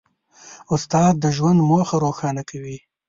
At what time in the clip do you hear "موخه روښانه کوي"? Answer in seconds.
1.69-2.77